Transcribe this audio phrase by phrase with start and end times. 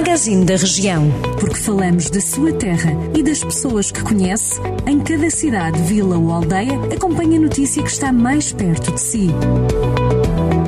[0.00, 1.10] Magazine da Região.
[1.38, 6.32] Porque falamos da sua terra e das pessoas que conhece, em cada cidade, vila ou
[6.32, 9.28] aldeia, acompanhe a notícia que está mais perto de si.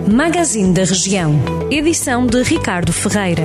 [0.06, 1.34] Magazine da Região.
[1.70, 3.42] Edição de Ricardo Ferreira.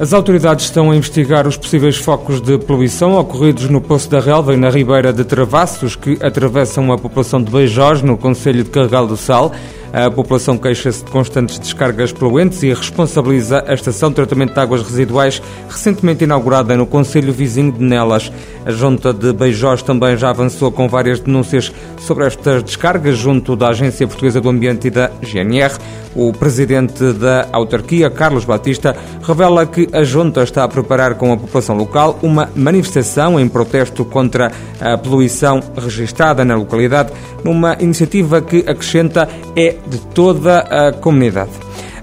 [0.00, 4.52] As autoridades estão a investigar os possíveis focos de poluição ocorridos no Poço da Relva
[4.52, 9.06] e na Ribeira de Travassos, que atravessam a população de Beijós, no Conselho de Carregal
[9.06, 9.52] do Sal.
[9.92, 14.82] A população queixa-se de constantes descargas poluentes e responsabiliza a estação de tratamento de águas
[14.82, 18.30] residuais recentemente inaugurada no Conselho vizinho de Nelas.
[18.64, 23.70] A Junta de Beijós também já avançou com várias denúncias sobre estas descargas junto da
[23.70, 25.76] Agência Portuguesa do Ambiente e da GNR.
[26.14, 31.36] O presidente da autarquia, Carlos Batista, revela que a Junta está a preparar com a
[31.36, 37.12] população local uma manifestação em protesto contra a poluição registada na localidade,
[37.44, 39.28] numa iniciativa que acrescenta
[39.60, 41.50] é de toda a comunidade.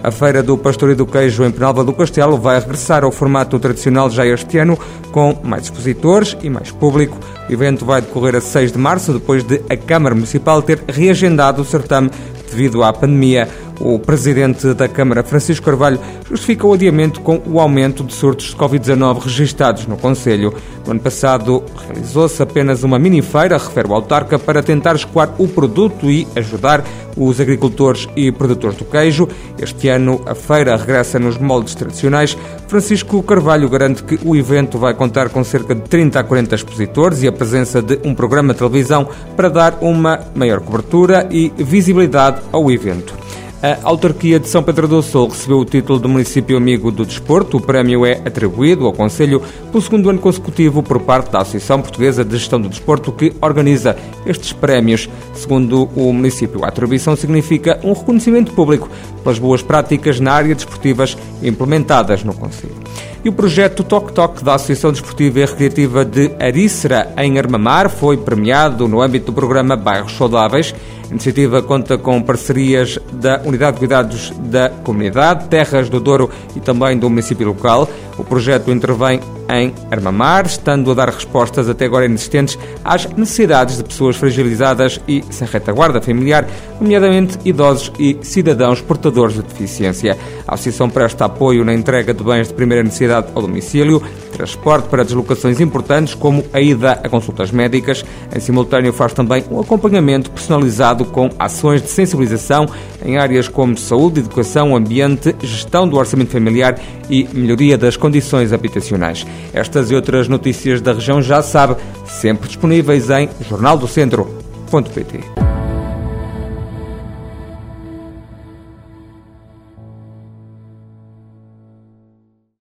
[0.04, 3.58] A Feira do Pastor e do Queijo em Penalva do Castelo vai regressar ao formato
[3.58, 4.78] tradicional já este ano,
[5.12, 7.18] com mais expositores e mais público.
[7.50, 11.64] O evento vai decorrer a 6 de março, depois de a Câmara Municipal ter reagendado
[11.64, 12.12] o certame
[12.50, 13.50] devido à pandemia.
[13.80, 18.56] O presidente da Câmara, Francisco Carvalho, justifica o adiamento com o aumento de surtos de
[18.56, 20.54] Covid-19 registados no Conselho.
[20.84, 26.10] No ano passado, realizou-se apenas uma mini-feira, refere o autarca, para tentar escoar o produto
[26.10, 26.84] e ajudar
[27.16, 29.28] os agricultores e produtores do queijo.
[29.60, 32.38] Este ano, a feira regressa nos moldes tradicionais.
[32.68, 37.22] Francisco Carvalho garante que o evento vai contar com cerca de 30 a 40 expositores
[37.22, 42.42] e a presença de um programa de televisão para dar uma maior cobertura e visibilidade
[42.52, 43.27] ao evento.
[43.60, 47.58] A autarquia de São Pedro do Sul recebeu o título de município amigo do desporto.
[47.58, 49.42] O prémio é atribuído ao Conselho
[49.72, 53.98] pelo segundo ano consecutivo por parte da Associação Portuguesa de Gestão do Desporto, que organiza
[54.28, 55.10] estes prémios.
[55.34, 58.92] Segundo o município, a atribuição significa um reconhecimento público
[59.24, 62.76] pelas boas práticas na área desportivas implementadas no Conselho.
[63.24, 68.18] E o projeto Toque Toque da Associação Desportiva e Recreativa de Arícera, em Armamar, foi
[68.18, 70.74] premiado no âmbito do programa Bairros Saudáveis.
[71.06, 76.60] A iniciativa conta com parcerias da Unidade de Cuidados da Comunidade, Terras do Douro e
[76.60, 77.90] também do município local.
[78.18, 79.20] O projeto intervém
[79.50, 85.24] em Armamar, estando a dar respostas até agora inexistentes às necessidades de pessoas fragilizadas e
[85.30, 86.48] sem retaguarda familiar,
[86.80, 90.18] nomeadamente idosos e cidadãos portadores de deficiência.
[90.48, 94.02] A Associação presta apoio na entrega de bens de primeira necessidade ao domicílio,
[94.38, 98.06] transporte para deslocações importantes, como a ida a consultas médicas.
[98.34, 102.68] Em simultâneo, faz também um acompanhamento personalizado com ações de sensibilização
[103.04, 109.26] em áreas como saúde, educação, ambiente, gestão do orçamento familiar e melhoria das condições habitacionais.
[109.54, 111.76] Estas e outras notícias da região já sabe,
[112.06, 115.47] sempre disponíveis em jornaldocentro.pt.